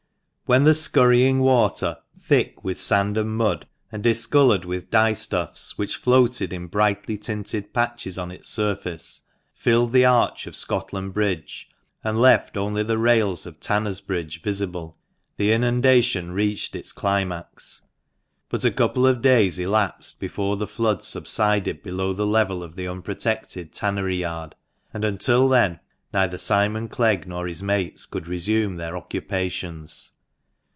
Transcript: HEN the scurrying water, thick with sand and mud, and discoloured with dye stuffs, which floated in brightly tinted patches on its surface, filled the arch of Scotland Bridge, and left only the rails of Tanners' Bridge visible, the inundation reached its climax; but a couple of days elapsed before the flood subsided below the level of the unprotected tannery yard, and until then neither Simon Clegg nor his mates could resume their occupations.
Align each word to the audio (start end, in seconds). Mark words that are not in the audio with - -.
HEN 0.51 0.65
the 0.65 0.73
scurrying 0.73 1.39
water, 1.39 1.95
thick 2.21 2.61
with 2.61 2.77
sand 2.77 3.15
and 3.17 3.37
mud, 3.37 3.65
and 3.89 4.03
discoloured 4.03 4.65
with 4.65 4.89
dye 4.89 5.13
stuffs, 5.13 5.77
which 5.77 5.95
floated 5.95 6.51
in 6.51 6.67
brightly 6.67 7.17
tinted 7.17 7.73
patches 7.73 8.17
on 8.17 8.31
its 8.31 8.49
surface, 8.49 9.21
filled 9.53 9.93
the 9.93 10.03
arch 10.03 10.45
of 10.47 10.53
Scotland 10.53 11.13
Bridge, 11.13 11.69
and 12.03 12.19
left 12.19 12.57
only 12.57 12.83
the 12.83 12.97
rails 12.97 13.45
of 13.45 13.61
Tanners' 13.61 14.01
Bridge 14.01 14.41
visible, 14.41 14.97
the 15.37 15.53
inundation 15.53 16.33
reached 16.33 16.75
its 16.75 16.91
climax; 16.91 17.83
but 18.49 18.65
a 18.65 18.71
couple 18.71 19.07
of 19.07 19.21
days 19.21 19.57
elapsed 19.57 20.19
before 20.19 20.57
the 20.57 20.67
flood 20.67 21.01
subsided 21.01 21.81
below 21.81 22.11
the 22.11 22.27
level 22.27 22.61
of 22.61 22.75
the 22.75 22.89
unprotected 22.89 23.71
tannery 23.71 24.17
yard, 24.17 24.53
and 24.93 25.05
until 25.05 25.47
then 25.47 25.79
neither 26.13 26.37
Simon 26.37 26.89
Clegg 26.89 27.25
nor 27.25 27.47
his 27.47 27.63
mates 27.63 28.05
could 28.05 28.27
resume 28.27 28.75
their 28.75 28.97
occupations. 28.97 30.11